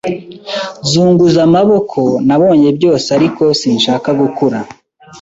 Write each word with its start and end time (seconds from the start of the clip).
Zunguza 0.89 1.39
amaboko 1.47 1.99
Nabonye 2.27 2.69
byose 2.77 3.07
Ariko 3.17 3.43
sinshaka 3.59 4.09
gukura 4.19 4.59